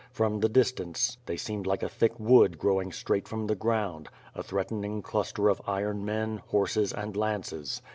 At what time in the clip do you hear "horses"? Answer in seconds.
6.47-6.91